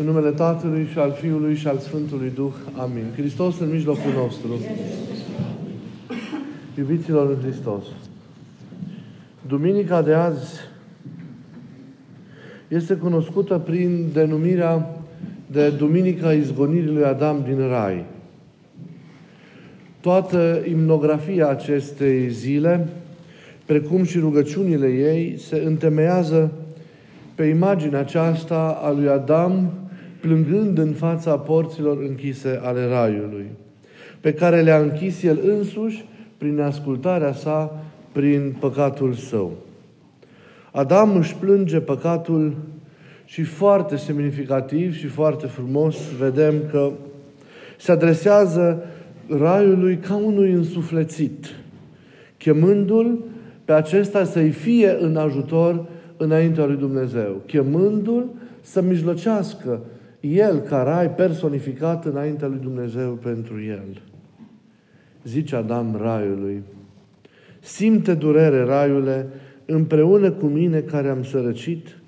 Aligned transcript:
În 0.00 0.06
numele 0.06 0.30
Tatălui 0.30 0.88
și 0.92 0.98
al 0.98 1.12
Fiului 1.12 1.54
și 1.54 1.66
al 1.66 1.78
Sfântului 1.78 2.32
Duh. 2.34 2.52
Amin. 2.76 3.04
Hristos 3.16 3.58
în 3.58 3.70
mijlocul 3.70 4.12
nostru. 4.16 4.48
Iubiților 6.78 7.30
în 7.30 7.36
Hristos. 7.42 7.84
Duminica 9.48 10.02
de 10.02 10.14
azi 10.14 10.54
este 12.68 12.94
cunoscută 12.94 13.58
prin 13.58 14.08
denumirea 14.12 15.00
de 15.46 15.70
Duminica 15.70 16.32
Izgonirii 16.32 16.92
lui 16.92 17.04
Adam 17.04 17.42
din 17.44 17.68
Rai. 17.68 18.04
Toată 20.00 20.62
imnografia 20.68 21.48
acestei 21.48 22.30
zile, 22.30 22.88
precum 23.66 24.04
și 24.04 24.18
rugăciunile 24.18 24.86
ei, 24.86 25.38
se 25.38 25.62
întemeiază 25.64 26.52
pe 27.34 27.44
imaginea 27.44 27.98
aceasta 27.98 28.80
a 28.82 28.90
lui 28.90 29.08
Adam 29.08 29.79
plângând 30.20 30.78
în 30.78 30.92
fața 30.92 31.38
porților 31.38 31.98
închise 32.08 32.60
ale 32.62 32.86
raiului, 32.88 33.46
pe 34.20 34.32
care 34.32 34.60
le-a 34.60 34.78
închis 34.78 35.22
el 35.22 35.38
însuși 35.44 36.04
prin 36.38 36.60
ascultarea 36.60 37.32
sa, 37.32 37.84
prin 38.12 38.56
păcatul 38.60 39.12
său. 39.12 39.52
Adam 40.72 41.16
își 41.16 41.34
plânge 41.34 41.80
păcatul 41.80 42.56
și 43.24 43.42
foarte 43.42 43.96
semnificativ 43.96 44.94
și 44.94 45.06
foarte 45.06 45.46
frumos 45.46 45.96
vedem 46.18 46.54
că 46.70 46.90
se 47.78 47.92
adresează 47.92 48.84
raiului 49.28 49.96
ca 49.96 50.16
unui 50.16 50.52
însuflețit, 50.52 51.46
chemându-l 52.36 53.18
pe 53.64 53.72
acesta 53.72 54.24
să-i 54.24 54.50
fie 54.50 54.96
în 55.00 55.16
ajutor 55.16 55.86
înaintea 56.16 56.64
lui 56.64 56.76
Dumnezeu, 56.76 57.40
chemându-l 57.46 58.26
să 58.60 58.80
mijlocească 58.80 59.80
el 60.20 60.58
ca 60.58 60.82
rai 60.82 61.10
personificat 61.10 62.04
înaintea 62.04 62.48
lui 62.48 62.58
Dumnezeu 62.58 63.12
pentru 63.12 63.62
el. 63.62 64.02
Zice 65.24 65.56
Adam 65.56 65.96
raiului, 65.96 66.62
simte 67.60 68.14
durere, 68.14 68.62
raiule, 68.64 69.28
împreună 69.66 70.30
cu 70.30 70.46
mine 70.46 70.80
care 70.80 71.08
am 71.08 71.24
sărăcit 71.24 72.00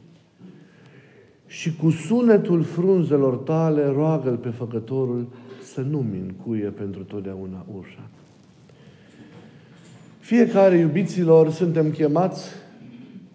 și 1.47 1.77
cu 1.77 1.91
sunetul 1.91 2.63
frunzelor 2.63 3.37
tale 3.37 3.87
roagă-l 3.87 4.37
pe 4.37 4.49
făcătorul 4.49 5.29
să 5.63 5.81
nu-mi 5.81 6.23
încuie 6.29 6.69
pentru 6.69 7.03
totdeauna 7.03 7.67
ușa. 7.79 8.09
Fiecare, 10.19 10.79
iubiților, 10.79 11.51
suntem 11.51 11.91
chemați, 11.91 12.49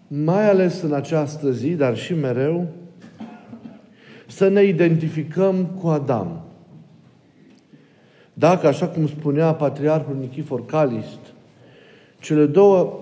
mai 0.08 0.48
ales 0.48 0.82
în 0.82 0.92
această 0.92 1.50
zi, 1.50 1.74
dar 1.74 1.96
și 1.96 2.14
mereu, 2.14 2.68
să 4.28 4.48
ne 4.48 4.62
identificăm 4.62 5.64
cu 5.80 5.88
Adam. 5.88 6.42
Dacă, 8.32 8.66
așa 8.66 8.86
cum 8.86 9.06
spunea 9.06 9.52
Patriarhul 9.52 10.16
Nichifor 10.20 10.66
Calist, 10.66 11.18
cele 12.20 12.46
două 12.46 13.00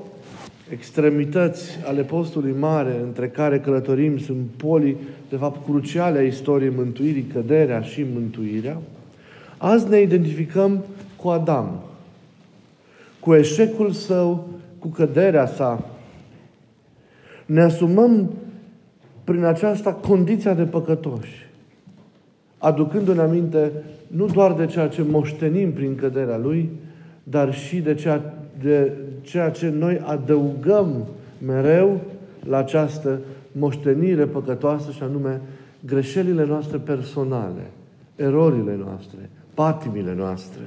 extremități 0.70 1.70
ale 1.84 2.02
postului 2.02 2.54
mare 2.58 3.00
între 3.02 3.28
care 3.28 3.60
călătorim 3.60 4.18
sunt 4.18 4.46
poli, 4.56 4.96
de 5.28 5.36
fapt, 5.36 5.64
cruciale 5.64 6.18
a 6.18 6.22
istoriei 6.22 6.72
mântuirii, 6.76 7.22
căderea 7.22 7.80
și 7.80 8.06
mântuirea, 8.14 8.78
azi 9.56 9.88
ne 9.88 10.00
identificăm 10.00 10.84
cu 11.16 11.28
Adam, 11.28 11.80
cu 13.20 13.34
eșecul 13.34 13.90
său, 13.90 14.48
cu 14.78 14.88
căderea 14.88 15.46
sa. 15.46 15.84
Ne 17.46 17.62
asumăm 17.62 18.30
prin 19.26 19.44
aceasta 19.44 19.92
condiția 19.92 20.54
de 20.54 20.62
păcătoși, 20.62 21.48
aducându-ne 22.58 23.20
aminte 23.20 23.72
nu 24.06 24.26
doar 24.26 24.52
de 24.52 24.66
ceea 24.66 24.88
ce 24.88 25.02
moștenim 25.02 25.72
prin 25.72 25.94
căderea 25.94 26.36
Lui, 26.36 26.70
dar 27.22 27.54
și 27.54 27.76
de 27.76 27.94
ceea, 27.94 28.34
de 28.62 28.92
ceea 29.20 29.50
ce 29.50 29.68
noi 29.68 30.00
adăugăm 30.04 31.06
mereu 31.46 32.00
la 32.48 32.56
această 32.56 33.20
moștenire 33.52 34.24
păcătoasă 34.24 34.90
și 34.90 35.02
anume 35.02 35.40
greșelile 35.86 36.44
noastre 36.44 36.78
personale, 36.78 37.70
erorile 38.16 38.78
noastre, 38.84 39.30
patimile 39.54 40.14
noastre. 40.16 40.62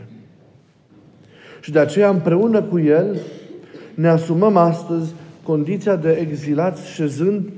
Și 1.61 1.71
de 1.71 1.79
aceea 1.79 2.09
împreună 2.09 2.61
cu 2.61 2.79
El 2.79 3.17
ne 3.93 4.07
asumăm 4.07 4.57
astăzi 4.57 5.13
condiția 5.43 5.95
de 5.95 6.11
exilați 6.11 6.91
șezând 6.91 7.49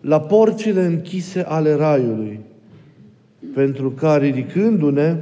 la 0.00 0.20
porțile 0.20 0.84
închise 0.84 1.40
ale 1.40 1.74
Raiului, 1.74 2.40
pentru 3.54 3.90
ca, 3.90 4.16
ridicându-ne 4.16 5.16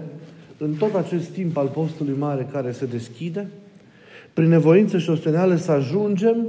în 0.59 0.73
tot 0.73 0.95
acest 0.95 1.29
timp 1.29 1.57
al 1.57 1.67
postului 1.67 2.15
mare 2.19 2.49
care 2.53 2.73
se 2.73 2.87
deschide, 2.87 3.47
prin 4.33 4.49
nevoință 4.49 4.99
și 4.99 5.11
osteneală 5.11 5.57
să 5.57 5.71
ajungem, 5.73 6.47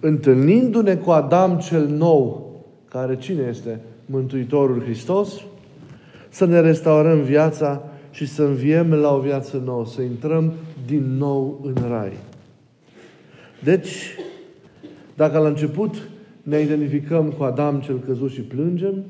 întâlnindu-ne 0.00 0.96
cu 0.96 1.10
Adam 1.10 1.58
cel 1.58 1.86
nou, 1.86 2.52
care 2.88 3.16
cine 3.16 3.46
este? 3.48 3.80
Mântuitorul 4.06 4.82
Hristos, 4.82 5.32
să 6.28 6.46
ne 6.46 6.60
restaurăm 6.60 7.20
viața 7.20 7.82
și 8.10 8.26
să 8.26 8.42
înviem 8.42 8.92
la 8.92 9.14
o 9.14 9.18
viață 9.18 9.62
nouă, 9.64 9.86
să 9.86 10.02
intrăm 10.02 10.52
din 10.86 11.16
nou 11.18 11.60
în 11.64 11.74
Rai. 11.88 12.12
Deci, 13.62 14.16
dacă 15.16 15.38
la 15.38 15.48
început 15.48 16.08
ne 16.44 16.60
identificăm 16.60 17.30
cu 17.30 17.42
Adam 17.42 17.80
cel 17.80 17.98
căzut 17.98 18.30
și 18.30 18.40
plângem, 18.40 19.04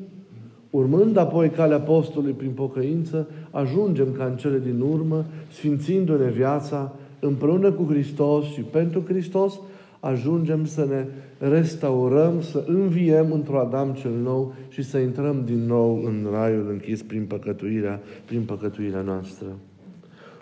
urmând 0.71 1.17
apoi 1.17 1.49
calea 1.51 1.77
apostolului 1.77 2.35
prin 2.35 2.51
pocăință, 2.51 3.29
ajungem 3.51 4.13
ca 4.13 4.25
în 4.25 4.37
cele 4.37 4.59
din 4.59 4.81
urmă, 4.81 5.25
sfințindu-ne 5.51 6.31
viața 6.31 6.93
împreună 7.21 7.73
cu 7.73 7.87
Hristos 7.89 8.45
și 8.45 8.61
pentru 8.61 9.03
Hristos, 9.07 9.61
ajungem 10.01 10.65
să 10.65 10.87
ne 10.89 11.07
restaurăm, 11.49 12.41
să 12.41 12.65
înviem 12.67 13.33
într-o 13.33 13.59
Adam 13.59 13.93
cel 13.93 14.13
nou 14.23 14.55
și 14.69 14.83
să 14.83 14.99
intrăm 14.99 15.43
din 15.45 15.67
nou 15.67 16.03
în 16.05 16.27
raiul 16.31 16.69
închis 16.71 17.03
prin 17.03 17.25
păcătuirea, 17.25 18.01
prin 18.25 18.43
păcătuirea 18.43 19.01
noastră. 19.01 19.47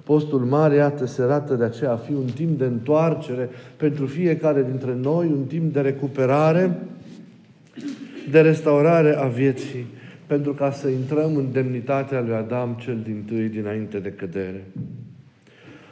Postul 0.05 0.41
mare, 0.41 0.75
iată, 0.75 1.07
se 1.07 1.23
arată 1.23 1.55
de 1.55 1.65
aceea 1.65 1.93
a 1.93 1.97
fi 1.97 2.13
un 2.13 2.27
timp 2.35 2.59
de 2.59 2.65
întoarcere 2.65 3.49
pentru 3.77 4.07
fiecare 4.07 4.67
dintre 4.71 4.95
noi, 5.01 5.27
un 5.27 5.45
timp 5.45 5.73
de 5.73 5.81
recuperare, 5.81 6.79
de 8.31 8.41
restaurare 8.41 9.17
a 9.17 9.27
vieții, 9.27 9.87
pentru 10.27 10.53
ca 10.53 10.71
să 10.71 10.89
intrăm 10.89 11.37
în 11.37 11.53
demnitatea 11.53 12.21
lui 12.21 12.35
Adam 12.35 12.77
cel 12.81 12.99
din 13.05 13.23
tâi 13.27 13.49
dinainte 13.49 13.99
de 13.99 14.11
cădere. 14.11 14.65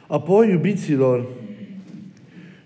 Apoi, 0.07 0.49
iubiților, 0.49 1.25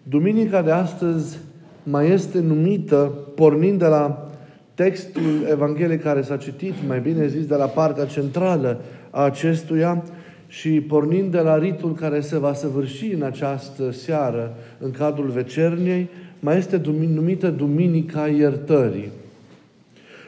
Duminica 0.07 0.61
de 0.61 0.72
astăzi 0.72 1.38
mai 1.84 2.11
este 2.11 2.39
numită, 2.39 3.17
pornind 3.35 3.79
de 3.79 3.85
la 3.85 4.31
textul 4.73 5.47
Evangheliei 5.51 5.97
care 5.97 6.22
s-a 6.22 6.38
citit, 6.38 6.73
mai 6.88 7.00
bine 7.00 7.28
zis, 7.28 7.45
de 7.45 7.55
la 7.55 7.66
partea 7.66 8.05
centrală 8.05 8.81
a 9.09 9.22
acestuia, 9.22 10.03
și 10.59 10.69
pornind 10.69 11.31
de 11.31 11.39
la 11.39 11.57
ritul 11.57 11.93
care 11.93 12.19
se 12.19 12.38
va 12.38 12.53
săvârși 12.53 13.13
în 13.13 13.21
această 13.21 13.91
seară, 13.91 14.55
în 14.79 14.91
cadrul 14.91 15.29
vecerniei, 15.29 16.09
mai 16.39 16.57
este 16.57 16.81
numită 17.13 17.49
Duminica 17.49 18.27
Iertării. 18.27 19.09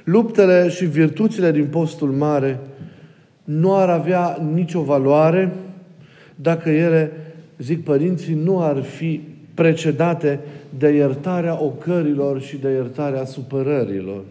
Luptele 0.03 0.69
și 0.69 0.85
virtuțile 0.85 1.51
din 1.51 1.65
postul 1.65 2.11
mare 2.11 2.59
nu 3.43 3.75
ar 3.75 3.89
avea 3.89 4.39
nicio 4.53 4.81
valoare 4.81 5.53
dacă 6.35 6.69
ele, 6.69 7.11
zic 7.57 7.83
părinții, 7.83 8.33
nu 8.33 8.61
ar 8.61 8.81
fi 8.81 9.21
precedate 9.53 10.39
de 10.77 10.89
iertarea 10.89 11.63
ocărilor 11.63 12.41
și 12.41 12.57
de 12.57 12.69
iertarea 12.69 13.25
supărărilor. 13.25 14.23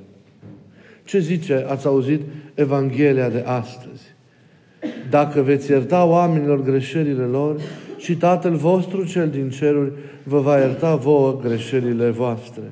Ce 1.04 1.18
zice, 1.18 1.66
ați 1.68 1.86
auzit, 1.86 2.20
Evanghelia 2.54 3.28
de 3.28 3.42
astăzi? 3.46 4.05
Dacă 5.10 5.40
veți 5.40 5.70
ierta 5.70 6.04
oamenilor 6.04 6.62
greșelile 6.62 7.24
lor, 7.24 7.56
și 7.96 8.16
Tatăl 8.16 8.54
vostru 8.54 9.04
cel 9.04 9.28
din 9.28 9.50
ceruri 9.50 9.92
vă 10.22 10.38
va 10.38 10.58
ierta 10.58 10.94
vouă 10.94 11.36
greșelile 11.42 12.10
voastre. 12.10 12.62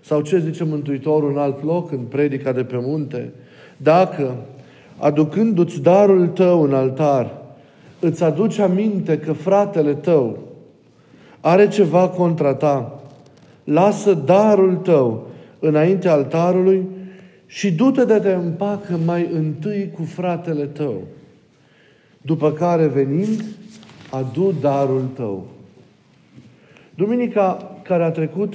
Sau 0.00 0.20
ce 0.20 0.38
zice 0.38 0.64
Mântuitorul 0.64 1.30
în 1.30 1.38
alt 1.38 1.64
loc, 1.64 1.92
în 1.92 1.98
predica 1.98 2.52
de 2.52 2.64
pe 2.64 2.76
munte? 2.80 3.32
Dacă, 3.76 4.34
aducându-ți 4.98 5.82
darul 5.82 6.26
tău 6.26 6.62
în 6.62 6.74
altar, 6.74 7.30
îți 8.00 8.24
aduci 8.24 8.58
aminte 8.58 9.18
că 9.18 9.32
fratele 9.32 9.94
tău 9.94 10.38
are 11.40 11.68
ceva 11.68 12.08
contra 12.08 12.54
ta, 12.54 13.00
lasă 13.64 14.14
darul 14.14 14.74
tău 14.74 15.26
înainte 15.58 16.08
altarului 16.08 16.86
și 17.46 17.72
du-te 17.72 18.04
de 18.04 18.18
te 18.18 18.32
împacă 18.32 18.98
mai 19.04 19.28
întâi 19.32 19.90
cu 19.94 20.02
fratele 20.02 20.64
tău. 20.64 21.02
După 22.22 22.52
care 22.52 22.86
venind, 22.86 23.44
adu 24.10 24.54
darul 24.60 25.02
tău. 25.14 25.46
Duminica 26.94 27.76
care 27.82 28.04
a 28.04 28.10
trecut, 28.10 28.54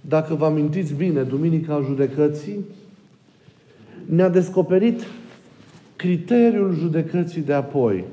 dacă 0.00 0.34
vă 0.34 0.44
amintiți 0.44 0.94
bine, 0.94 1.22
Duminica 1.22 1.82
Judecății, 1.84 2.58
ne-a 4.06 4.28
descoperit 4.28 5.00
criteriul 5.96 6.74
judecății 6.74 7.42
de 7.42 7.52
apoi. 7.52 8.04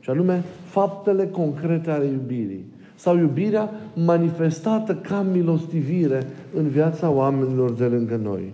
Și 0.00 0.10
anume, 0.10 0.42
faptele 0.64 1.26
concrete 1.26 1.90
ale 1.90 2.04
iubirii. 2.04 2.64
Sau 2.94 3.18
iubirea 3.18 3.70
manifestată 3.94 4.94
ca 4.94 5.26
milostivire 5.32 6.26
în 6.56 6.68
viața 6.68 7.10
oamenilor 7.10 7.72
de 7.72 7.84
lângă 7.84 8.16
noi. 8.16 8.52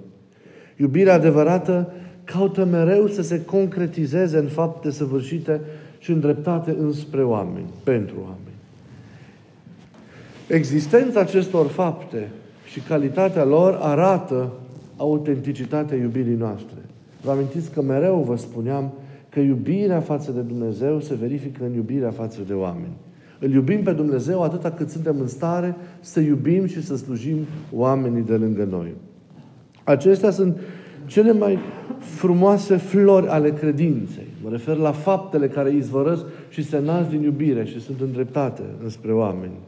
Iubirea 0.76 1.14
adevărată 1.14 1.92
caută 2.24 2.64
mereu 2.64 3.06
să 3.06 3.22
se 3.22 3.44
concretizeze 3.44 4.38
în 4.38 4.46
fapte 4.46 4.90
săvârșite 4.90 5.60
și 5.98 6.10
îndreptate 6.10 6.76
înspre 6.78 7.22
oameni, 7.22 7.66
pentru 7.84 8.14
oameni. 8.18 8.56
Existența 10.48 11.20
acestor 11.20 11.66
fapte 11.66 12.30
și 12.64 12.80
calitatea 12.80 13.44
lor 13.44 13.78
arată 13.80 14.52
autenticitatea 14.96 15.96
iubirii 15.96 16.34
noastre. 16.34 16.78
Vă 17.22 17.30
amintiți 17.30 17.70
că 17.70 17.82
mereu 17.82 18.24
vă 18.26 18.36
spuneam 18.36 18.92
că 19.28 19.40
iubirea 19.40 20.00
față 20.00 20.30
de 20.30 20.40
Dumnezeu 20.40 21.00
se 21.00 21.14
verifică 21.14 21.64
în 21.64 21.74
iubirea 21.74 22.10
față 22.10 22.40
de 22.46 22.52
oameni. 22.52 22.92
Îl 23.38 23.50
iubim 23.50 23.82
pe 23.82 23.92
Dumnezeu 23.92 24.42
atâta 24.42 24.70
cât 24.70 24.90
suntem 24.90 25.16
în 25.20 25.26
stare 25.26 25.76
să 26.00 26.20
iubim 26.20 26.66
și 26.66 26.82
să 26.82 26.96
slujim 26.96 27.38
oamenii 27.72 28.22
de 28.22 28.34
lângă 28.34 28.64
noi. 28.70 28.94
Acestea 29.84 30.30
sunt 30.30 30.58
cele 31.06 31.32
mai 31.32 31.58
frumoase 31.98 32.76
flori 32.76 33.26
ale 33.26 33.50
credinței. 33.50 34.26
Mă 34.42 34.50
refer 34.50 34.76
la 34.76 34.92
faptele 34.92 35.48
care 35.48 35.74
izvorăsc 35.74 36.24
și 36.48 36.64
se 36.64 36.80
nasc 36.84 37.08
din 37.08 37.22
iubire 37.22 37.64
și 37.64 37.80
sunt 37.80 38.00
îndreptate 38.00 38.62
înspre 38.82 39.12
oameni. 39.12 39.58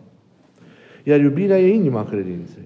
Iar 1.03 1.21
iubirea 1.21 1.61
e 1.61 1.75
inima 1.75 2.05
credinței. 2.05 2.63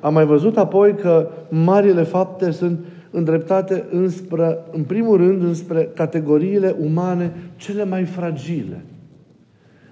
Am 0.00 0.12
mai 0.12 0.26
văzut 0.26 0.56
apoi 0.56 0.94
că 0.94 1.28
marile 1.48 2.02
fapte 2.02 2.50
sunt 2.50 2.78
îndreptate 3.10 3.84
înspre, 3.90 4.58
în 4.72 4.82
primul 4.82 5.16
rând 5.16 5.42
înspre 5.42 5.90
categoriile 5.94 6.76
umane 6.80 7.32
cele 7.56 7.84
mai 7.84 8.04
fragile. 8.04 8.84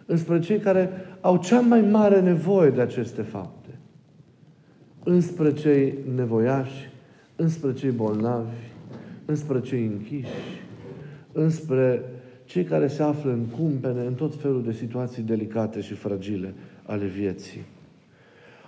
Înspre 0.06 0.38
cei 0.38 0.58
care 0.58 0.90
au 1.20 1.36
cea 1.36 1.60
mai 1.60 1.80
mare 1.80 2.20
nevoie 2.20 2.70
de 2.70 2.80
aceste 2.80 3.22
fapte. 3.22 3.78
Înspre 5.04 5.52
cei 5.52 5.94
nevoiași, 6.16 6.90
înspre 7.36 7.72
cei 7.72 7.90
bolnavi, 7.90 8.56
înspre 9.24 9.60
cei 9.60 9.84
închiși, 9.84 10.28
înspre 11.32 12.02
cei 12.44 12.64
care 12.64 12.88
se 12.88 13.02
află 13.02 13.30
în 13.30 13.44
cumpene, 13.44 14.00
în 14.00 14.14
tot 14.14 14.40
felul 14.40 14.62
de 14.64 14.72
situații 14.72 15.22
delicate 15.22 15.80
și 15.80 15.94
fragile 15.94 16.54
ale 16.82 17.04
vieții. 17.04 17.60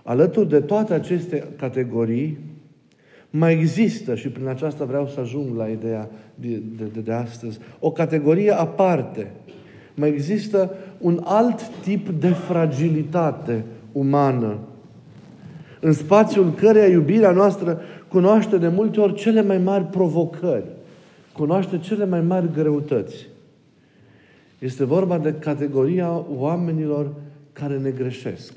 Alături 0.03 0.49
de 0.49 0.61
toate 0.61 0.95
aceste 0.95 1.45
categorii, 1.57 2.39
mai 3.31 3.53
există, 3.53 4.15
și 4.15 4.29
prin 4.29 4.47
aceasta 4.47 4.85
vreau 4.85 5.07
să 5.07 5.21
ajung 5.21 5.57
la 5.57 5.69
ideea 5.69 6.11
de, 6.35 6.63
de, 6.77 7.01
de 7.01 7.13
astăzi, 7.13 7.59
o 7.81 7.91
categorie 7.91 8.51
aparte. 8.51 9.31
Mai 9.95 10.09
există 10.09 10.75
un 10.99 11.21
alt 11.25 11.61
tip 11.83 12.09
de 12.09 12.29
fragilitate 12.29 13.65
umană, 13.93 14.59
în 15.81 15.93
spațiul 15.93 16.53
căreia 16.53 16.87
iubirea 16.87 17.31
noastră 17.31 17.81
cunoaște 18.09 18.59
de 18.59 18.69
multe 18.69 19.01
ori 19.01 19.15
cele 19.15 19.43
mai 19.43 19.59
mari 19.59 19.85
provocări, 19.85 20.65
cunoaște 21.33 21.79
cele 21.79 22.07
mai 22.07 22.21
mari 22.21 22.53
greutăți. 22.53 23.27
Este 24.59 24.85
vorba 24.85 25.19
de 25.19 25.35
categoria 25.35 26.25
oamenilor 26.37 27.13
care 27.53 27.79
ne 27.79 27.91
greșesc. 27.91 28.53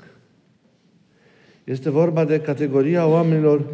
Este 1.64 1.90
vorba 1.90 2.24
de 2.24 2.40
categoria 2.40 3.06
oamenilor 3.06 3.64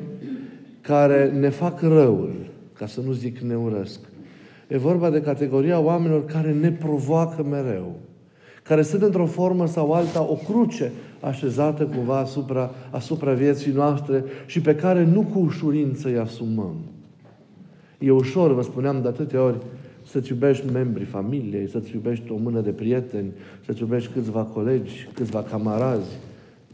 care 0.81 1.31
ne 1.31 1.49
fac 1.49 1.81
răul, 1.81 2.35
ca 2.73 2.87
să 2.87 3.01
nu 3.01 3.13
zic 3.13 3.39
ne 3.39 3.57
urăsc. 3.57 4.01
E 4.67 4.79
vorba 4.79 5.11
de 5.11 5.21
categoria 5.21 5.79
oamenilor 5.79 6.25
care 6.25 6.53
ne 6.53 6.73
provoacă 6.73 7.43
mereu, 7.43 7.95
care 8.63 8.83
sunt 8.83 9.03
într-o 9.03 9.27
formă 9.27 9.67
sau 9.67 9.93
alta 9.93 10.23
o 10.23 10.35
cruce 10.35 10.93
așezată 11.21 11.85
cumva 11.85 12.19
asupra, 12.19 12.71
asupra 12.91 13.33
vieții 13.33 13.73
noastre 13.73 14.25
și 14.47 14.61
pe 14.61 14.75
care 14.75 15.05
nu 15.05 15.23
cu 15.23 15.39
ușurință 15.39 16.09
îi 16.09 16.19
asumăm. 16.19 16.75
E 17.99 18.11
ușor, 18.11 18.55
vă 18.55 18.63
spuneam 18.63 19.03
de 19.03 19.09
atâtea 19.09 19.43
ori, 19.43 19.59
să-ți 20.07 20.31
iubești 20.31 20.73
membrii 20.73 21.07
familiei, 21.07 21.69
să-ți 21.69 21.95
iubești 21.95 22.33
o 22.33 22.37
mână 22.37 22.61
de 22.61 22.71
prieteni, 22.71 23.33
să-ți 23.65 23.81
iubești 23.81 24.13
câțiva 24.13 24.43
colegi, 24.43 25.09
câțiva 25.15 25.43
camarazi, 25.43 26.19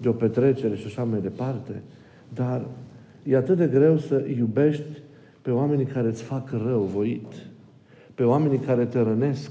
de 0.00 0.08
o 0.08 0.12
petrecere 0.12 0.76
și 0.76 0.86
așa 0.86 1.04
mai 1.04 1.20
departe. 1.20 1.82
Dar 2.34 2.66
e 3.22 3.36
atât 3.36 3.56
de 3.56 3.66
greu 3.66 3.98
să 3.98 4.24
iubești 4.38 5.02
pe 5.42 5.50
oamenii 5.50 5.84
care 5.84 6.08
îți 6.08 6.22
fac 6.22 6.50
rău 6.50 6.82
voit, 6.94 7.32
pe 8.14 8.22
oamenii 8.22 8.58
care 8.58 8.84
te 8.84 9.00
rănesc, 9.00 9.50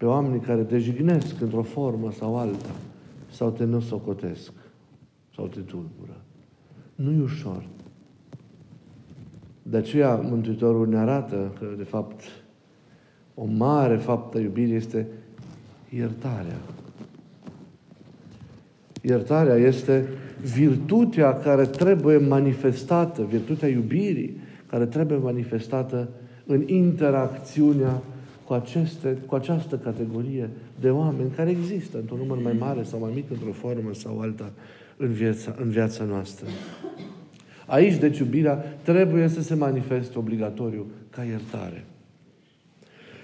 pe 0.00 0.06
oamenii 0.06 0.40
care 0.40 0.62
te 0.62 0.78
jignesc 0.78 1.40
într-o 1.40 1.62
formă 1.62 2.12
sau 2.12 2.36
alta, 2.36 2.74
sau 3.30 3.50
te 3.50 3.64
năsocotesc, 3.64 4.52
sau 5.34 5.46
te 5.46 5.60
tulbură. 5.60 6.20
Nu 6.94 7.12
e 7.12 7.22
ușor. 7.22 7.66
De 9.62 9.76
aceea 9.76 10.14
Mântuitorul 10.14 10.88
ne 10.88 10.98
arată 10.98 11.52
că, 11.58 11.66
de 11.76 11.82
fapt, 11.82 12.22
o 13.34 13.44
mare 13.44 13.96
faptă 13.96 14.38
iubirii 14.38 14.74
este 14.74 15.06
iertarea. 15.88 16.58
Iertarea 19.02 19.54
este 19.54 20.08
virtutea 20.54 21.38
care 21.38 21.66
trebuie 21.66 22.16
manifestată, 22.16 23.22
virtutea 23.22 23.68
iubirii, 23.68 24.36
care 24.66 24.86
trebuie 24.86 25.18
manifestată 25.18 26.08
în 26.46 26.68
interacțiunea 26.68 28.02
cu, 28.50 28.56
aceste, 28.56 29.16
cu 29.26 29.34
această 29.34 29.76
categorie 29.76 30.48
de 30.80 30.90
oameni 30.90 31.30
care 31.36 31.50
există 31.50 31.98
într-un 31.98 32.18
număr 32.18 32.42
mai 32.42 32.56
mare 32.58 32.82
sau 32.82 32.98
mai 33.00 33.10
mic, 33.14 33.30
într-o 33.30 33.52
formă 33.52 33.90
sau 33.92 34.20
alta 34.20 34.52
în 34.96 35.12
viața, 35.12 35.54
în 35.60 35.68
viața 35.68 36.04
noastră. 36.04 36.46
Aici, 37.66 37.94
deci, 37.94 38.18
iubirea 38.18 38.54
trebuie 38.82 39.28
să 39.28 39.42
se 39.42 39.54
manifeste 39.54 40.18
obligatoriu 40.18 40.86
ca 41.10 41.22
iertare. 41.22 41.84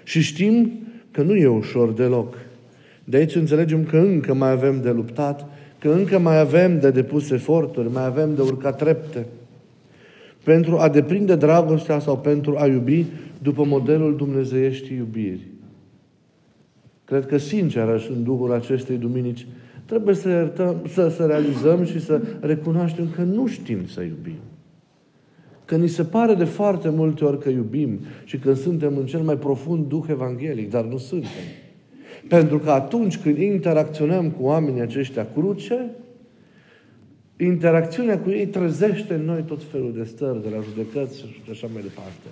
Și 0.03 0.21
știm 0.21 0.71
că 1.11 1.21
nu 1.21 1.35
e 1.35 1.47
ușor 1.47 1.91
deloc. 1.91 2.37
De 3.03 3.17
aici 3.17 3.35
înțelegem 3.35 3.83
că 3.83 3.97
încă 3.97 4.33
mai 4.33 4.51
avem 4.51 4.81
de 4.81 4.91
luptat 4.91 5.49
că 5.79 5.89
încă 5.89 6.19
mai 6.19 6.39
avem 6.39 6.79
de 6.79 6.91
depus 6.91 7.29
eforturi, 7.29 7.91
mai 7.91 8.05
avem 8.05 8.35
de 8.35 8.41
urcat 8.41 8.77
trepte 8.77 9.25
pentru 10.47 10.77
a 10.77 10.89
deprinde 10.89 11.35
dragostea 11.35 11.99
sau 11.99 12.17
pentru 12.17 12.55
a 12.57 12.65
iubi 12.65 13.05
după 13.41 13.65
modelul 13.65 14.15
dumnezeieștii 14.15 14.97
iubiri. 14.97 15.47
Cred 17.05 17.25
că, 17.25 17.37
sincer, 17.37 18.07
în 18.09 18.23
Duhul 18.23 18.53
acestei 18.53 18.97
duminici, 18.97 19.47
trebuie 19.85 20.15
să, 20.15 20.29
iertăm, 20.29 20.75
să, 20.93 21.09
să 21.09 21.25
realizăm 21.25 21.85
și 21.85 21.99
să 21.99 22.21
recunoaștem 22.39 23.05
că 23.15 23.21
nu 23.21 23.47
știm 23.47 23.85
să 23.85 24.01
iubim. 24.01 24.39
Că 25.65 25.75
ni 25.75 25.87
se 25.87 26.03
pare 26.03 26.33
de 26.33 26.43
foarte 26.43 26.89
multe 26.89 27.25
ori 27.25 27.39
că 27.39 27.49
iubim 27.49 27.99
și 28.23 28.37
că 28.37 28.53
suntem 28.53 28.97
în 28.97 29.05
cel 29.05 29.21
mai 29.21 29.37
profund 29.37 29.87
duh 29.87 30.03
evanghelic, 30.09 30.69
dar 30.69 30.83
nu 30.83 30.97
suntem. 30.97 31.29
Pentru 32.27 32.59
că 32.59 32.69
atunci 32.69 33.17
când 33.17 33.37
interacționăm 33.37 34.29
cu 34.29 34.43
oamenii 34.43 34.81
aceștia 34.81 35.27
cruce, 35.33 35.89
interacțiunea 37.39 38.19
cu 38.19 38.29
ei 38.29 38.47
trezește 38.47 39.13
în 39.13 39.25
noi 39.25 39.41
tot 39.41 39.63
felul 39.63 39.93
de 39.93 40.03
stări, 40.03 40.41
de 40.41 40.49
la 40.49 40.61
judecăți 40.61 41.17
și 41.19 41.49
așa 41.51 41.67
mai 41.73 41.81
departe. 41.81 42.27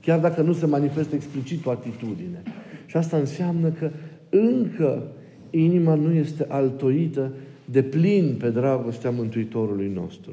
Chiar 0.00 0.18
dacă 0.18 0.42
nu 0.42 0.52
se 0.52 0.66
manifestă 0.66 1.14
explicit 1.14 1.66
o 1.66 1.70
atitudine. 1.70 2.42
Și 2.86 2.96
asta 2.96 3.16
înseamnă 3.16 3.68
că 3.68 3.90
încă 4.30 5.02
inima 5.50 5.94
nu 5.94 6.12
este 6.12 6.46
altoită 6.48 7.32
de 7.64 7.82
plin 7.82 8.36
pe 8.38 8.50
dragostea 8.50 9.10
Mântuitorului 9.10 9.88
nostru. 9.94 10.32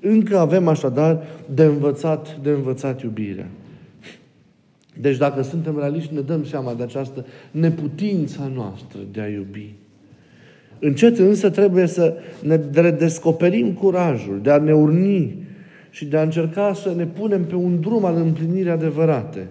Încă 0.00 0.38
avem 0.38 0.68
așadar 0.68 1.22
de 1.54 1.64
învățat, 1.64 2.38
de 2.42 2.50
învățat 2.50 3.02
iubirea. 3.02 3.48
Deci 5.00 5.16
dacă 5.16 5.42
suntem 5.42 5.78
realiști, 5.78 6.14
ne 6.14 6.20
dăm 6.20 6.44
seama 6.44 6.74
de 6.74 6.82
această 6.82 7.26
neputință 7.50 8.50
noastră 8.54 8.98
de 9.12 9.20
a 9.20 9.28
iubi. 9.28 9.74
Încet 10.78 11.18
însă 11.18 11.50
trebuie 11.50 11.86
să 11.86 12.14
ne 12.42 12.60
redescoperim 12.72 13.72
curajul 13.72 14.40
de 14.42 14.50
a 14.50 14.58
ne 14.58 14.72
urni 14.72 15.46
și 15.90 16.04
de 16.04 16.16
a 16.16 16.22
încerca 16.22 16.72
să 16.74 16.92
ne 16.96 17.04
punem 17.04 17.44
pe 17.44 17.54
un 17.54 17.80
drum 17.80 18.04
al 18.04 18.16
împlinirii 18.16 18.70
adevărate, 18.70 19.46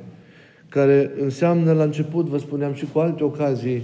care 0.69 1.11
înseamnă 1.21 1.71
la 1.71 1.83
început, 1.83 2.25
vă 2.25 2.37
spuneam 2.37 2.73
și 2.73 2.85
cu 2.93 2.99
alte 2.99 3.23
ocazii, 3.23 3.81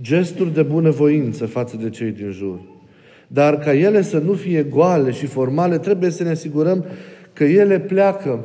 gesturi 0.00 0.54
de 0.54 0.62
bunăvoință 0.62 1.46
față 1.46 1.76
de 1.82 1.90
cei 1.90 2.10
din 2.10 2.30
jur. 2.30 2.58
Dar 3.26 3.58
ca 3.58 3.74
ele 3.74 4.02
să 4.02 4.18
nu 4.18 4.32
fie 4.32 4.62
goale 4.62 5.10
și 5.10 5.26
formale, 5.26 5.78
trebuie 5.78 6.10
să 6.10 6.22
ne 6.22 6.30
asigurăm 6.30 6.84
că 7.32 7.44
ele 7.44 7.80
pleacă 7.80 8.44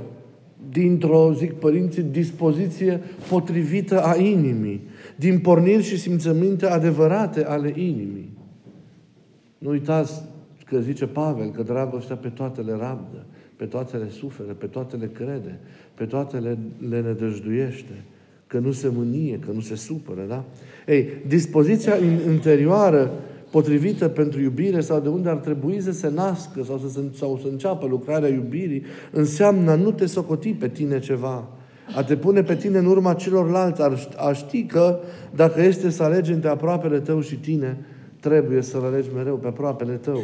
dintr-o, 0.73 1.33
zic 1.33 1.53
părinții, 1.53 2.01
dispoziție 2.03 2.99
potrivită 3.29 4.03
a 4.03 4.15
inimii, 4.15 4.81
din 5.15 5.39
porniri 5.39 5.83
și 5.83 5.99
simțăminte 5.99 6.65
adevărate 6.65 7.43
ale 7.45 7.73
inimii. 7.75 8.29
Nu 9.57 9.69
uitați 9.69 10.21
că 10.65 10.79
zice 10.79 11.05
Pavel 11.05 11.51
că 11.51 11.63
dragostea 11.63 12.15
pe 12.15 12.27
toate 12.27 12.61
le 12.61 12.71
rabdă, 12.71 13.25
pe 13.55 13.65
toate 13.65 13.97
le 13.97 14.09
suferă, 14.09 14.53
pe 14.53 14.65
toate 14.65 14.95
le 14.95 15.09
crede, 15.13 15.59
pe 15.93 16.05
toate 16.05 16.37
le, 16.37 16.57
le 16.89 17.01
nădăjduiește, 17.01 18.03
că 18.47 18.59
nu 18.59 18.71
se 18.71 18.91
mânie, 18.95 19.39
că 19.39 19.51
nu 19.51 19.59
se 19.59 19.75
supără, 19.75 20.25
da? 20.27 20.43
Ei, 20.87 21.07
dispoziția 21.27 21.93
interioară 22.31 23.11
potrivită 23.53 24.07
pentru 24.07 24.41
iubire 24.41 24.79
sau 24.79 24.99
de 24.99 25.09
unde 25.09 25.29
ar 25.29 25.35
trebui 25.35 25.81
să 25.81 25.91
se 25.91 26.09
nască 26.09 26.63
sau 26.63 26.77
să, 26.77 26.89
se, 26.89 26.99
sau 27.17 27.39
să 27.41 27.47
înceapă 27.47 27.87
lucrarea 27.87 28.29
iubirii, 28.29 28.83
înseamnă 29.11 29.71
a 29.71 29.75
nu 29.75 29.91
te 29.91 30.05
socoti 30.05 30.53
pe 30.53 30.67
tine 30.67 30.99
ceva, 30.99 31.47
a 31.95 32.03
te 32.03 32.15
pune 32.15 32.43
pe 32.43 32.55
tine 32.55 32.77
în 32.77 32.85
urma 32.85 33.13
celorlalți, 33.13 33.81
a 34.17 34.33
ști 34.33 34.63
că 34.63 34.99
dacă 35.35 35.61
este 35.61 35.89
să 35.89 36.03
alegi 36.03 36.31
între 36.31 36.49
aproapele 36.49 36.99
tău 36.99 37.21
și 37.21 37.35
tine, 37.35 37.85
trebuie 38.19 38.61
să-l 38.61 38.83
alegi 38.83 39.09
mereu 39.15 39.35
pe 39.35 39.47
aproapele 39.47 39.93
tău. 39.93 40.19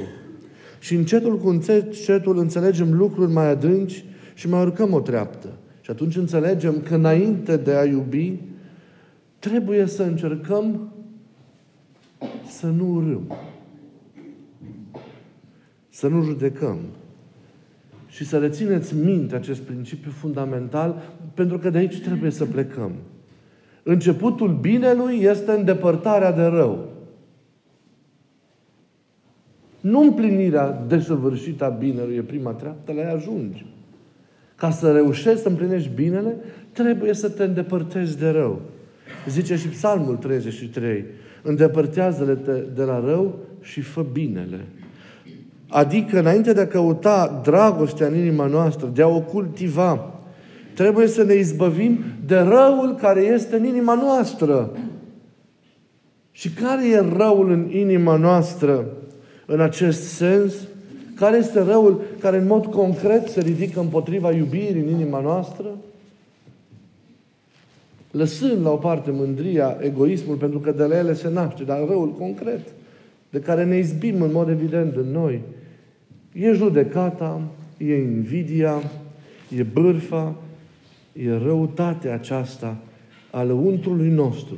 Și 0.79 0.95
încetul 0.95 1.37
cu 1.37 1.49
încetul 1.49 2.37
înțelegem 2.37 2.93
lucruri 2.93 3.31
mai 3.31 3.49
adânci 3.49 4.05
și 4.33 4.49
mai 4.49 4.61
urcăm 4.61 4.93
o 4.93 4.99
treaptă. 4.99 5.47
Și 5.81 5.91
atunci 5.91 6.15
înțelegem 6.15 6.81
că 6.81 6.95
înainte 6.95 7.57
de 7.57 7.73
a 7.73 7.85
iubi, 7.85 8.39
trebuie 9.39 9.85
să 9.85 10.03
încercăm 10.03 10.88
să 12.49 12.67
nu 12.67 12.93
urâm, 12.93 13.37
să 15.89 16.07
nu 16.07 16.21
judecăm 16.21 16.77
și 18.07 18.25
să 18.25 18.37
rețineți 18.37 18.95
minte 18.95 19.35
acest 19.35 19.61
principiu 19.61 20.11
fundamental, 20.11 21.01
pentru 21.33 21.57
că 21.57 21.69
de 21.69 21.77
aici 21.77 22.01
trebuie 22.01 22.29
să 22.31 22.45
plecăm. 22.45 22.91
Începutul 23.83 24.57
binelui 24.61 25.21
este 25.21 25.51
îndepărtarea 25.51 26.31
de 26.31 26.43
rău. 26.43 26.87
Nu 29.79 30.01
împlinirea 30.01 30.83
desăvârșită 30.87 31.65
a 31.65 31.69
binelui 31.69 32.15
e 32.15 32.21
prima 32.21 32.51
treaptă, 32.51 32.93
la 32.93 32.99
ea 32.99 33.13
ajungi. 33.13 33.65
Ca 34.55 34.69
să 34.69 34.91
reușești 34.91 35.41
să 35.41 35.47
împlinești 35.47 35.89
binele, 35.95 36.35
trebuie 36.71 37.13
să 37.13 37.29
te 37.29 37.43
îndepărtezi 37.43 38.17
de 38.17 38.29
rău. 38.29 38.61
Zice 39.27 39.55
și 39.55 39.67
Psalmul 39.67 40.15
33. 40.15 41.05
Îndepărtează-le 41.41 42.37
de 42.75 42.83
la 42.83 43.03
rău 43.05 43.35
și 43.61 43.81
fă 43.81 44.05
binele. 44.11 44.65
Adică, 45.67 46.19
înainte 46.19 46.53
de 46.53 46.61
a 46.61 46.67
căuta 46.67 47.41
dragostea 47.43 48.07
în 48.07 48.15
inima 48.15 48.45
noastră, 48.45 48.91
de 48.93 49.01
a 49.01 49.07
o 49.07 49.21
cultiva, 49.21 50.13
trebuie 50.73 51.07
să 51.07 51.23
ne 51.23 51.33
izbăvim 51.33 51.99
de 52.25 52.37
răul 52.37 52.95
care 53.01 53.21
este 53.21 53.55
în 53.55 53.65
inima 53.65 53.93
noastră. 53.93 54.71
Și 56.31 56.49
care 56.49 56.87
e 56.87 56.99
răul 57.17 57.51
în 57.51 57.69
inima 57.71 58.15
noastră 58.15 58.85
în 59.45 59.61
acest 59.61 60.03
sens? 60.03 60.53
Care 61.15 61.37
este 61.37 61.61
răul 61.61 62.01
care 62.19 62.37
în 62.37 62.47
mod 62.47 62.65
concret 62.65 63.27
se 63.27 63.41
ridică 63.41 63.79
împotriva 63.79 64.31
iubirii 64.31 64.81
în 64.81 64.87
inima 64.87 65.19
noastră? 65.19 65.65
Lăsând 68.11 68.61
la 68.61 68.71
o 68.71 68.75
parte 68.75 69.11
mândria, 69.11 69.77
egoismul, 69.81 70.35
pentru 70.35 70.59
că 70.59 70.71
de 70.71 70.83
la 70.83 70.97
ele 70.97 71.13
se 71.13 71.29
naște, 71.29 71.63
dar 71.63 71.87
răul 71.87 72.11
concret, 72.11 72.67
de 73.29 73.39
care 73.39 73.65
ne 73.65 73.77
izbim 73.77 74.21
în 74.21 74.31
mod 74.31 74.49
evident 74.49 74.95
în 74.95 75.11
noi, 75.11 75.41
e 76.33 76.51
judecata, 76.51 77.41
e 77.77 77.95
invidia, 77.95 78.81
e 79.57 79.63
bârfa, 79.63 80.35
e 81.13 81.37
răutatea 81.37 82.13
aceasta 82.13 82.77
a 83.31 83.43
lăuntrului 83.43 84.09
nostru, 84.09 84.57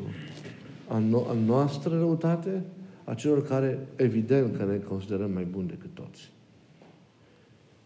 a, 0.88 1.02
no- 1.10 1.30
a 1.30 1.36
noastră 1.46 1.98
răutate, 1.98 2.64
a 3.04 3.14
celor 3.14 3.44
care, 3.48 3.80
evident, 3.96 4.58
că 4.58 4.66
ne 4.66 4.78
considerăm 4.78 5.32
mai 5.32 5.48
buni 5.52 5.68
decât 5.68 5.90
toți. 5.94 6.32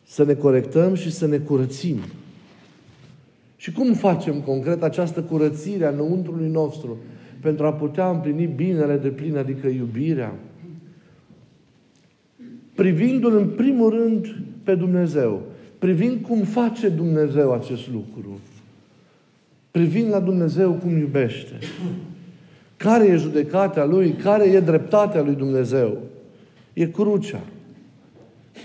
Să 0.04 0.24
ne 0.24 0.34
corectăm 0.34 0.94
și 0.94 1.12
să 1.12 1.28
ne 1.28 1.38
curățim 1.38 1.98
și 3.66 3.72
cum 3.72 3.94
facem 3.94 4.42
concret 4.42 4.84
această 4.84 5.22
curățire 5.22 5.86
a 5.86 5.90
înăuntrului 5.90 6.50
nostru 6.50 6.98
pentru 7.40 7.66
a 7.66 7.74
putea 7.74 8.10
împlini 8.10 8.46
binele 8.46 8.98
de 8.98 9.08
plin, 9.08 9.38
adică 9.38 9.68
iubirea? 9.68 10.36
Privindu-L 12.76 13.36
în 13.38 13.48
primul 13.48 13.90
rând 13.90 14.36
pe 14.64 14.76
Dumnezeu. 14.76 15.42
Privind 15.80 16.22
cum 16.22 16.42
face 16.42 16.90
Dumnezeu 16.90 17.54
acest 17.54 17.92
lucru. 17.92 18.40
Privind 19.72 20.10
la 20.10 20.20
Dumnezeu 20.20 20.72
cum 20.72 20.98
iubește. 20.98 21.60
Care 22.78 23.06
e 23.06 23.16
judecata 23.16 23.86
Lui? 23.86 24.12
Care 24.12 24.44
e 24.44 24.60
dreptatea 24.60 25.22
Lui 25.22 25.36
Dumnezeu? 25.36 25.98
E 26.74 26.88
crucea. 26.88 27.42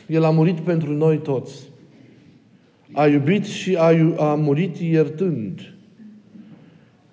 El 0.07 0.25
a 0.25 0.30
murit 0.30 0.59
pentru 0.59 0.92
noi 0.92 1.19
toți. 1.19 1.70
A 2.93 3.07
iubit 3.07 3.45
și 3.45 3.77
a, 3.77 3.87
a 4.17 4.35
murit 4.35 4.77
iertând. 4.77 5.75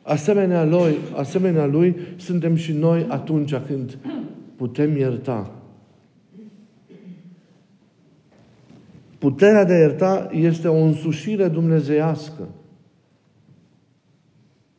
Asemenea 0.01 0.65
lui, 0.65 0.95
asemenea 1.15 1.65
lui, 1.65 1.95
suntem 2.15 2.55
și 2.55 2.71
noi 2.71 3.05
atunci 3.09 3.55
când 3.55 3.97
putem 4.55 4.97
ierta. 4.97 5.51
Puterea 9.17 9.63
de 9.63 9.73
a 9.73 9.77
ierta 9.77 10.29
este 10.31 10.67
o 10.67 10.75
însușire 10.75 11.47
dumnezeiască. 11.47 12.47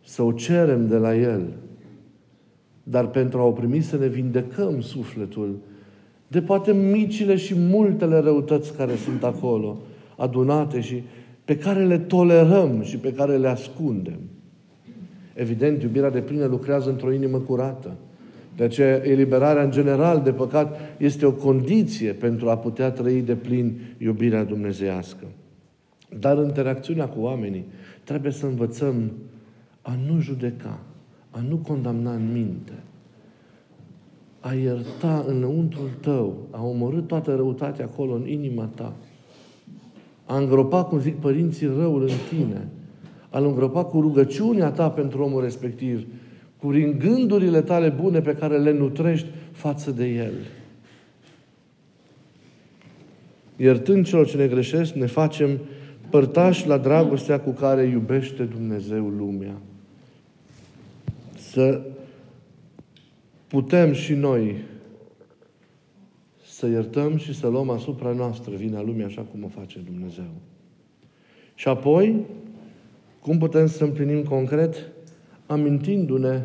Să 0.04 0.22
o 0.22 0.32
cerem 0.32 0.86
de 0.86 0.96
la 0.96 1.16
El. 1.16 1.52
Dar 2.82 3.06
pentru 3.06 3.38
a 3.38 3.44
o 3.44 3.52
primi 3.52 3.80
să 3.80 3.96
ne 3.96 4.06
vindecăm 4.06 4.80
sufletul 4.80 5.58
de 6.28 6.42
poate 6.42 6.72
micile 6.72 7.36
și 7.36 7.54
multele 7.56 8.18
răutăți 8.18 8.76
care 8.76 8.96
sunt 8.96 9.24
acolo 9.24 9.78
adunate 10.18 10.80
și 10.80 11.02
pe 11.44 11.56
care 11.56 11.84
le 11.84 11.98
tolerăm 11.98 12.82
și 12.82 12.96
pe 12.96 13.12
care 13.12 13.36
le 13.36 13.48
ascundem. 13.48 14.18
Evident, 15.34 15.82
iubirea 15.82 16.10
de 16.10 16.20
plină 16.20 16.44
lucrează 16.44 16.90
într-o 16.90 17.12
inimă 17.12 17.38
curată. 17.38 17.96
De 18.56 18.64
aceea, 18.64 19.04
eliberarea 19.04 19.62
în 19.62 19.70
general 19.70 20.20
de 20.24 20.32
păcat 20.32 20.78
este 20.96 21.26
o 21.26 21.32
condiție 21.32 22.12
pentru 22.12 22.48
a 22.48 22.58
putea 22.58 22.90
trăi 22.90 23.22
de 23.22 23.34
plin 23.34 23.80
iubirea 23.98 24.44
dumnezeiască. 24.44 25.24
Dar 26.18 26.36
în 26.36 26.44
interacțiunea 26.44 27.08
cu 27.08 27.20
oamenii 27.20 27.64
trebuie 28.04 28.32
să 28.32 28.46
învățăm 28.46 29.12
a 29.82 29.96
nu 30.06 30.20
judeca, 30.20 30.80
a 31.30 31.40
nu 31.48 31.56
condamna 31.56 32.12
în 32.12 32.32
minte, 32.32 32.72
a 34.40 34.52
ierta 34.52 35.24
înăuntrul 35.26 35.90
tău, 36.00 36.36
a 36.50 36.64
omorât 36.64 37.06
toată 37.06 37.34
răutatea 37.34 37.84
acolo 37.84 38.14
în 38.14 38.28
inima 38.28 38.70
ta, 38.74 38.92
a 40.28 40.36
îngropa, 40.36 40.84
cum 40.84 41.00
zic 41.00 41.16
părinții, 41.16 41.66
răul 41.66 42.02
în 42.02 42.14
tine, 42.28 42.68
a-l 43.30 43.44
îngropa 43.44 43.84
cu 43.84 44.00
rugăciunea 44.00 44.70
ta 44.70 44.90
pentru 44.90 45.22
omul 45.22 45.42
respectiv, 45.42 46.06
cu 46.56 46.68
gândurile 46.98 47.60
tale 47.60 47.88
bune 47.88 48.20
pe 48.20 48.34
care 48.34 48.58
le 48.58 48.72
nutrești 48.72 49.26
față 49.52 49.90
de 49.90 50.06
el. 50.06 50.32
Iertând 53.56 54.06
celor 54.06 54.26
ce 54.26 54.36
ne 54.36 54.46
greșesc, 54.46 54.92
ne 54.92 55.06
facem 55.06 55.58
părtași 56.10 56.66
la 56.66 56.78
dragostea 56.78 57.40
cu 57.40 57.50
care 57.50 57.82
iubește 57.82 58.42
Dumnezeu 58.42 59.06
lumea. 59.18 59.54
Să 61.38 61.80
putem 63.46 63.92
și 63.92 64.14
noi 64.14 64.56
să 66.58 66.66
iertăm 66.66 67.16
și 67.16 67.34
să 67.34 67.48
luăm 67.48 67.70
asupra 67.70 68.12
noastră 68.12 68.56
vina 68.56 68.82
lumii 68.82 69.04
așa 69.04 69.22
cum 69.22 69.44
o 69.44 69.48
face 69.48 69.78
Dumnezeu. 69.78 70.30
Și 71.54 71.68
apoi, 71.68 72.24
cum 73.20 73.38
putem 73.38 73.66
să 73.66 73.84
împlinim 73.84 74.22
concret? 74.22 74.88
Amintindu-ne, 75.46 76.42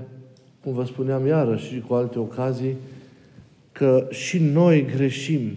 cum 0.62 0.74
vă 0.74 0.84
spuneam 0.84 1.26
iarăși 1.26 1.74
și 1.74 1.80
cu 1.80 1.94
alte 1.94 2.20
ocazii, 2.20 2.76
că 3.72 4.08
și 4.12 4.40
noi 4.40 4.86
greșim. 4.86 5.52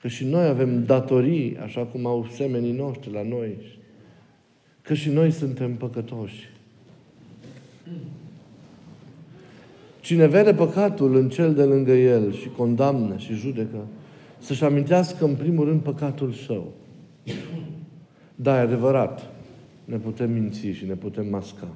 Că 0.00 0.08
și 0.08 0.24
noi 0.24 0.46
avem 0.46 0.84
datorii, 0.84 1.56
așa 1.58 1.84
cum 1.84 2.06
au 2.06 2.26
semenii 2.32 2.72
noștri 2.72 3.12
la 3.12 3.22
noi. 3.22 3.56
Că 4.82 4.94
și 4.94 5.10
noi 5.10 5.30
suntem 5.30 5.74
păcătoși. 5.74 6.50
Cine 10.06 10.26
vede 10.26 10.54
păcatul 10.54 11.16
în 11.16 11.28
cel 11.28 11.54
de 11.54 11.62
lângă 11.62 11.92
el 11.92 12.32
și 12.32 12.48
condamnă 12.56 13.16
și 13.16 13.34
judecă, 13.34 13.86
să-și 14.38 14.64
amintească 14.64 15.24
în 15.24 15.34
primul 15.34 15.64
rând 15.64 15.80
păcatul 15.80 16.32
său. 16.32 16.72
Da, 18.34 18.56
e 18.56 18.60
adevărat. 18.60 19.30
Ne 19.84 19.96
putem 19.96 20.32
minți 20.32 20.66
și 20.66 20.86
ne 20.86 20.94
putem 20.94 21.26
masca. 21.30 21.68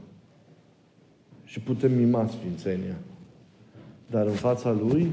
Și 1.44 1.60
putem 1.60 1.92
mima 1.92 2.26
Sfințenia. 2.26 2.96
Dar 4.10 4.26
în 4.26 4.32
fața 4.32 4.76
Lui, 4.88 5.10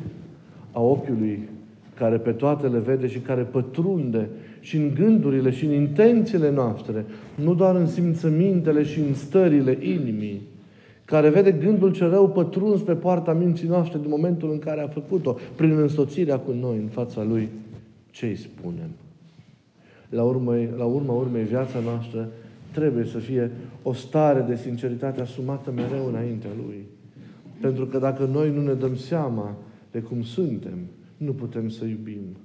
a 0.72 0.82
ochiului 0.82 1.50
care 1.94 2.18
pe 2.18 2.32
toate 2.32 2.68
le 2.68 2.80
vede 2.80 3.08
și 3.08 3.20
care 3.20 3.42
pătrunde 3.42 4.30
și 4.60 4.78
în 4.78 4.94
gândurile 4.94 5.52
și 5.52 5.66
în 5.66 5.72
intențiile 5.72 6.52
noastre, 6.52 7.06
nu 7.36 7.54
doar 7.54 7.76
în 7.76 7.88
simțămintele 7.88 8.84
și 8.84 9.00
în 9.00 9.14
stările 9.14 9.78
inimii, 9.82 10.42
care 11.08 11.30
vede 11.30 11.52
gândul 11.52 11.92
ce 11.92 12.06
rău 12.06 12.30
pătruns 12.30 12.82
pe 12.82 12.94
poarta 12.94 13.34
minții 13.34 13.68
noastre 13.68 14.00
din 14.00 14.10
momentul 14.10 14.52
în 14.52 14.60
care 14.60 14.82
a 14.82 14.88
făcut-o, 14.88 15.38
prin 15.56 15.78
însoțirea 15.78 16.40
cu 16.40 16.52
noi 16.52 16.78
în 16.78 16.88
fața 16.88 17.24
Lui, 17.24 17.50
ce 18.12 18.26
îi 18.26 18.36
spunem? 18.36 18.90
La, 20.10 20.24
urmă, 20.24 20.56
la 20.78 20.86
urma 20.86 21.14
urmei, 21.14 21.44
viața 21.44 21.80
noastră 21.80 22.30
trebuie 22.72 23.06
să 23.06 23.18
fie 23.18 23.52
o 23.84 23.94
stare 23.94 24.42
de 24.42 24.56
sinceritate 24.56 25.22
asumată 25.22 25.72
mereu 25.72 26.08
înaintea 26.08 26.50
Lui. 26.66 26.86
Pentru 27.62 27.86
că 27.86 27.98
dacă 27.98 28.26
noi 28.26 28.52
nu 28.52 28.62
ne 28.62 28.74
dăm 28.74 28.96
seama 28.96 29.56
de 29.92 30.00
cum 30.00 30.22
suntem, 30.22 30.78
nu 31.18 31.34
putem 31.34 31.70
să 31.70 31.86
iubim. 31.86 32.38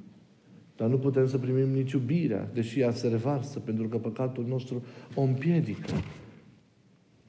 Dar 0.77 0.89
nu 0.89 0.97
putem 0.97 1.27
să 1.27 1.39
primim 1.39 1.69
nici 1.69 1.93
iubirea, 1.93 2.49
deși 2.55 2.81
ea 2.81 2.91
se 2.91 3.09
revarsă, 3.09 3.59
pentru 3.59 3.89
că 3.89 3.97
păcatul 3.97 4.45
nostru 4.49 4.83
o 5.15 5.21
împiedică. 5.23 5.93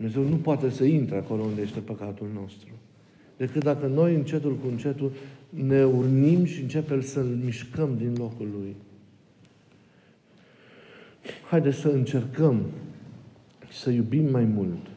Dumnezeu 0.03 0.31
nu 0.31 0.41
poate 0.41 0.69
să 0.69 0.83
intre 0.83 1.17
acolo 1.17 1.41
unde 1.41 1.61
este 1.61 1.79
păcatul 1.79 2.27
nostru. 2.33 2.67
Decât 3.37 3.63
dacă 3.63 3.87
noi 3.87 4.15
încetul 4.15 4.55
cu 4.55 4.67
încetul 4.67 5.11
ne 5.49 5.83
urnim 5.83 6.43
și 6.43 6.61
începem 6.61 7.01
să-L 7.01 7.39
mișcăm 7.43 7.89
din 7.97 8.15
locul 8.17 8.47
Lui. 8.59 8.75
Haideți 11.49 11.77
să 11.77 11.87
încercăm 11.87 12.61
să 13.71 13.89
iubim 13.89 14.31
mai 14.31 14.43
mult. 14.43 14.87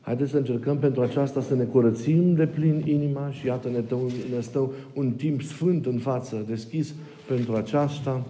Haideți 0.00 0.30
să 0.30 0.36
încercăm 0.36 0.78
pentru 0.78 1.02
aceasta 1.02 1.40
să 1.40 1.54
ne 1.54 1.64
curățim 1.64 2.34
de 2.34 2.46
plin 2.46 2.82
inima 2.86 3.30
și 3.30 3.46
iată 3.46 3.68
ne, 3.68 3.80
tău, 3.80 4.10
ne 4.34 4.40
stau 4.40 4.72
un 4.94 5.10
timp 5.10 5.42
sfânt 5.42 5.86
în 5.86 5.98
față, 5.98 6.44
deschis 6.48 6.94
pentru 7.26 7.54
aceasta. 7.54 8.26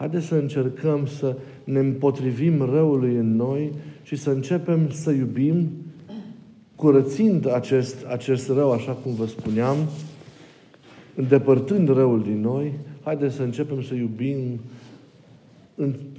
Haideți 0.00 0.26
să 0.26 0.34
încercăm 0.34 1.06
să 1.06 1.36
ne 1.64 1.78
împotrivim 1.78 2.62
răului 2.62 3.14
în 3.14 3.36
noi 3.36 3.72
și 4.02 4.16
să 4.16 4.30
începem 4.30 4.90
să 4.90 5.10
iubim 5.10 5.68
curățind 6.74 7.52
acest, 7.52 8.04
acest 8.08 8.48
rău, 8.48 8.72
așa 8.72 8.92
cum 8.92 9.14
vă 9.14 9.26
spuneam, 9.26 9.76
îndepărtând 11.14 11.88
răul 11.88 12.22
din 12.22 12.40
noi, 12.40 12.72
haideți 13.02 13.34
să 13.34 13.42
începem 13.42 13.82
să 13.82 13.94
iubim 13.94 14.36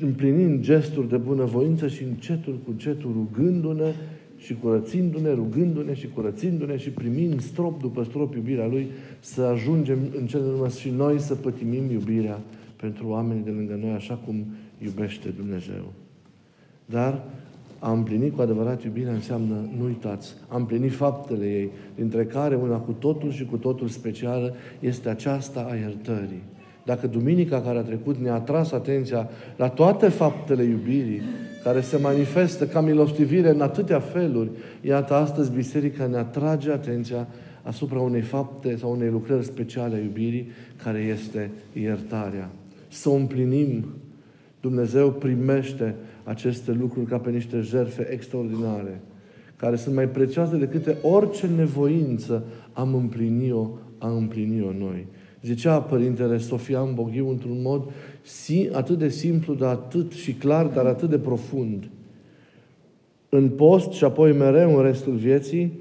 împlinind 0.01 0.61
gesturi 0.63 1.09
de 1.09 1.17
bunăvoință 1.17 1.87
și 1.87 2.03
încetul 2.03 2.53
cu 2.53 2.69
încetul 2.71 3.11
rugându-ne 3.13 3.93
și 4.37 4.55
curățindu-ne, 4.61 5.33
rugându-ne 5.33 5.93
și 5.93 6.07
curățindu-ne 6.07 6.77
și 6.77 6.89
primind 6.89 7.41
strop 7.41 7.81
după 7.81 8.03
strop 8.03 8.35
iubirea 8.35 8.67
Lui, 8.67 8.87
să 9.19 9.41
ajungem 9.41 9.97
în 10.19 10.25
cele 10.25 10.43
urmă 10.43 10.67
și 10.67 10.89
noi 10.89 11.19
să 11.19 11.35
pătimim 11.35 11.91
iubirea 11.91 12.39
pentru 12.81 13.07
oamenii 13.07 13.43
de 13.43 13.49
lângă 13.49 13.77
noi, 13.81 13.91
așa 13.91 14.13
cum 14.25 14.45
iubește 14.77 15.29
Dumnezeu. 15.29 15.93
Dar 16.85 17.23
a 17.79 17.91
împlini 17.91 18.29
cu 18.29 18.41
adevărat 18.41 18.83
iubirea 18.83 19.13
înseamnă, 19.13 19.55
nu 19.77 19.85
uitați, 19.85 20.35
a 20.47 20.57
împlini 20.57 20.89
faptele 20.89 21.45
ei, 21.45 21.69
dintre 21.95 22.25
care 22.25 22.55
una 22.55 22.77
cu 22.77 22.91
totul 22.91 23.31
și 23.31 23.45
cu 23.45 23.57
totul 23.57 23.87
specială 23.87 24.53
este 24.79 25.09
aceasta 25.09 25.67
a 25.69 25.75
iertării. 25.75 26.43
Dacă 26.85 27.07
duminica 27.07 27.61
care 27.61 27.77
a 27.77 27.81
trecut 27.81 28.17
ne-a 28.17 28.33
atras 28.33 28.71
atenția 28.71 29.29
la 29.55 29.69
toate 29.69 30.07
faptele 30.07 30.63
iubirii, 30.63 31.21
care 31.63 31.81
se 31.81 31.97
manifestă 31.97 32.67
ca 32.67 32.81
milostivire 32.81 33.49
în 33.49 33.61
atâtea 33.61 33.99
feluri, 33.99 34.49
iată 34.81 35.13
astăzi 35.13 35.51
Biserica 35.51 36.05
ne 36.05 36.17
atrage 36.17 36.71
atenția 36.71 37.27
asupra 37.63 37.99
unei 37.99 38.21
fapte 38.21 38.75
sau 38.75 38.91
unei 38.91 39.09
lucrări 39.09 39.45
speciale 39.45 39.95
a 39.95 39.99
iubirii, 39.99 40.49
care 40.83 40.99
este 40.99 41.51
iertarea. 41.73 42.49
Să 42.91 43.09
o 43.09 43.13
împlinim. 43.13 43.85
Dumnezeu 44.61 45.11
primește 45.11 45.95
aceste 46.23 46.71
lucruri 46.71 47.05
ca 47.05 47.17
pe 47.17 47.29
niște 47.29 47.59
jerfe 47.59 48.07
extraordinare, 48.11 49.01
care 49.55 49.75
sunt 49.75 49.95
mai 49.95 50.09
prețioase 50.09 50.57
decât 50.57 50.95
orice 51.01 51.47
nevoință 51.47 52.43
am 52.73 52.93
împlinit-o, 52.93 53.69
am 53.97 54.17
împlinit-o 54.17 54.71
noi. 54.79 55.07
Zicea 55.41 55.81
Părintele 55.81 56.37
Sofian 56.37 56.93
Boghiu 56.93 57.29
într-un 57.29 57.61
mod 57.61 57.89
atât 58.71 58.97
de 58.97 59.09
simplu, 59.09 59.53
dar 59.53 59.69
atât 59.69 60.11
și 60.11 60.33
clar, 60.33 60.65
dar 60.65 60.85
atât 60.85 61.09
de 61.09 61.19
profund. 61.19 61.89
În 63.29 63.49
post 63.49 63.91
și 63.91 64.03
apoi 64.03 64.33
mereu 64.33 64.77
în 64.77 64.83
restul 64.83 65.13
vieții, 65.13 65.79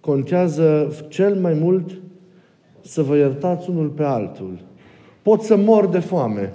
contează 0.00 0.96
cel 1.08 1.34
mai 1.34 1.54
mult 1.54 2.00
să 2.80 3.02
vă 3.02 3.16
iertați 3.16 3.70
unul 3.70 3.88
pe 3.88 4.02
altul. 4.02 4.67
Pot 5.28 5.42
să 5.42 5.56
mor 5.56 5.86
de 5.86 5.98
foame. 5.98 6.52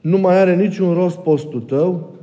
Nu 0.00 0.18
mai 0.18 0.38
are 0.38 0.56
niciun 0.56 0.94
rost 0.94 1.16
postul 1.16 1.60
tău 1.60 2.14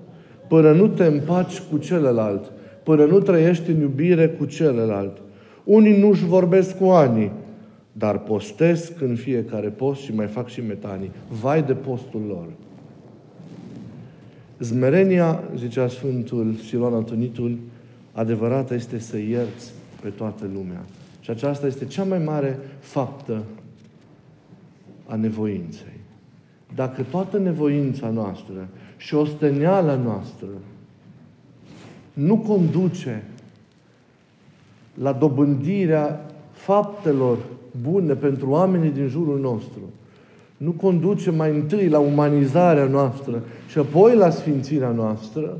până 0.48 0.72
nu 0.72 0.88
te 0.88 1.04
împaci 1.04 1.60
cu 1.60 1.78
celălalt, 1.78 2.52
până 2.84 3.06
nu 3.06 3.19
trăiești 3.19 3.69
în 3.69 3.80
iubire 3.80 4.28
cu 4.28 4.46
celălalt. 4.46 5.22
Unii 5.63 6.00
nu-și 6.00 6.26
vorbesc 6.26 6.78
cu 6.78 6.86
ani, 6.86 7.32
dar 7.91 8.19
postesc 8.19 9.02
în 9.02 9.15
fiecare 9.15 9.67
post 9.67 10.02
și 10.02 10.15
mai 10.15 10.28
fac 10.28 10.48
și 10.48 10.62
metanii. 10.62 11.12
Vai 11.41 11.63
de 11.63 11.74
postul 11.74 12.22
lor! 12.28 12.48
Zmerenia, 14.60 15.43
zicea 15.58 15.88
Sfântul 15.88 16.56
Siloan 16.67 16.93
Antonitul, 16.93 17.58
adevărată 18.12 18.74
este 18.74 19.00
să 19.00 19.17
ierți 19.17 19.72
pe 20.02 20.10
toată 20.10 20.50
lumea. 20.54 20.86
Și 21.19 21.30
aceasta 21.30 21.67
este 21.67 21.86
cea 21.86 22.04
mai 22.04 22.22
mare 22.26 22.60
faptă 22.80 23.43
a 25.07 25.15
nevoinței. 25.15 25.99
Dacă 26.75 27.01
toată 27.11 27.37
nevoința 27.37 28.09
noastră 28.09 28.67
și 28.97 29.15
osteneala 29.15 29.95
noastră 29.95 30.47
nu 32.13 32.37
conduce 32.37 33.23
la 34.93 35.11
dobândirea 35.11 36.25
faptelor 36.51 37.37
bune 37.81 38.13
pentru 38.13 38.49
oamenii 38.49 38.89
din 38.89 39.07
jurul 39.07 39.39
nostru, 39.39 39.81
nu 40.57 40.71
conduce 40.71 41.31
mai 41.31 41.49
întâi 41.55 41.87
la 41.87 41.99
umanizarea 41.99 42.85
noastră 42.85 43.43
și 43.67 43.77
apoi 43.77 44.15
la 44.15 44.29
sfințirea 44.29 44.91
noastră, 44.91 45.57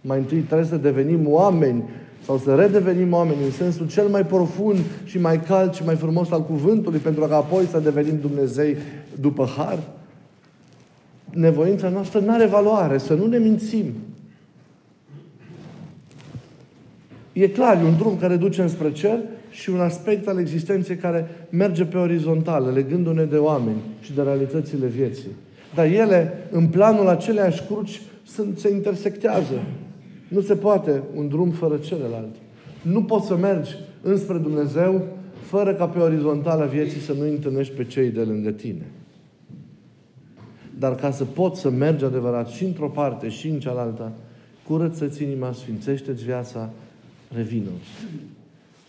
mai 0.00 0.18
întâi 0.18 0.38
trebuie 0.38 0.66
să 0.66 0.76
devenim 0.76 1.28
oameni 1.28 1.84
sau 2.24 2.38
să 2.38 2.54
redevenim 2.54 3.12
oameni 3.12 3.44
în 3.44 3.50
sensul 3.50 3.88
cel 3.88 4.08
mai 4.08 4.26
profund 4.26 4.78
și 5.04 5.18
mai 5.18 5.40
cald 5.40 5.74
și 5.74 5.84
mai 5.84 5.96
frumos 5.96 6.30
al 6.30 6.42
cuvântului, 6.42 6.98
pentru 6.98 7.24
că 7.24 7.34
apoi 7.34 7.64
să 7.64 7.78
devenim 7.78 8.18
Dumnezei 8.20 8.76
după 9.20 9.48
har, 9.56 9.78
nevoința 11.30 11.88
noastră 11.88 12.18
nu 12.18 12.32
are 12.32 12.46
valoare, 12.46 12.98
să 12.98 13.14
nu 13.14 13.26
ne 13.26 13.38
mințim. 13.38 13.92
E 17.32 17.48
clar, 17.48 17.76
e 17.76 17.84
un 17.84 17.96
drum 17.96 18.16
care 18.18 18.36
duce 18.36 18.62
înspre 18.62 18.92
cer 18.92 19.18
și 19.50 19.70
un 19.70 19.80
aspect 19.80 20.28
al 20.28 20.38
existenței 20.38 20.96
care 20.96 21.46
merge 21.50 21.84
pe 21.84 21.96
orizontală, 21.96 22.70
legându-ne 22.70 23.24
de 23.24 23.36
oameni 23.36 23.80
și 24.00 24.12
de 24.12 24.22
realitățile 24.22 24.86
vieții. 24.86 25.30
Dar 25.74 25.86
ele, 25.86 26.48
în 26.50 26.66
planul 26.66 27.08
aceleași 27.08 27.62
cruci, 27.62 28.02
sunt, 28.26 28.58
se 28.58 28.70
intersectează. 28.70 29.62
Nu 30.30 30.40
se 30.40 30.56
poate 30.56 31.02
un 31.14 31.28
drum 31.28 31.50
fără 31.50 31.76
celălalt. 31.76 32.34
Nu 32.82 33.02
poți 33.02 33.26
să 33.26 33.36
mergi 33.36 33.74
înspre 34.02 34.38
Dumnezeu 34.38 35.02
fără 35.40 35.74
ca 35.74 35.88
pe 35.88 35.98
orizontală 35.98 36.66
vieții 36.66 37.00
să 37.00 37.12
nu 37.12 37.22
întâlnești 37.22 37.74
pe 37.74 37.84
cei 37.84 38.10
de 38.10 38.20
lângă 38.20 38.50
tine. 38.50 38.86
Dar 40.78 40.94
ca 40.94 41.10
să 41.10 41.24
poți 41.24 41.60
să 41.60 41.70
mergi 41.70 42.04
adevărat 42.04 42.48
și 42.48 42.64
într-o 42.64 42.88
parte 42.88 43.28
și 43.28 43.48
în 43.48 43.58
cealaltă, 43.58 44.12
curăță-ți 44.66 45.22
inima, 45.22 45.52
sfințește-ți 45.52 46.24
viața, 46.24 46.70
revină 47.34 47.68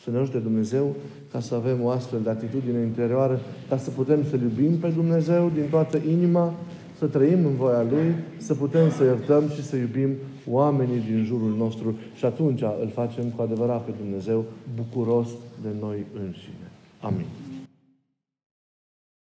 Să 0.03 0.11
ne 0.11 0.17
ajute 0.17 0.37
Dumnezeu 0.37 0.95
ca 1.31 1.39
să 1.39 1.55
avem 1.55 1.83
o 1.83 1.89
astfel 1.89 2.19
de 2.23 2.29
atitudine 2.29 2.81
interioară, 2.81 3.39
ca 3.69 3.77
să 3.77 3.89
putem 3.89 4.23
să 4.29 4.35
iubim 4.35 4.77
pe 4.77 4.87
Dumnezeu 4.87 5.51
din 5.53 5.65
toată 5.69 5.99
inima, 6.09 6.53
să 6.97 7.05
trăim 7.05 7.45
în 7.45 7.55
voia 7.55 7.85
Lui, 7.89 8.13
să 8.37 8.53
putem 8.53 8.89
să 8.89 9.03
iertăm 9.03 9.49
și 9.49 9.63
să 9.63 9.75
iubim 9.75 10.09
oamenii 10.49 10.99
din 10.99 11.23
jurul 11.23 11.55
nostru 11.57 11.95
și 12.15 12.25
atunci 12.25 12.61
îl 12.61 12.89
facem 12.93 13.23
cu 13.23 13.41
adevărat 13.41 13.85
pe 13.85 13.91
Dumnezeu 14.01 14.45
bucuros 14.75 15.27
de 15.61 15.69
noi 15.79 16.05
înșine. 16.13 16.71
Amin. 16.99 17.25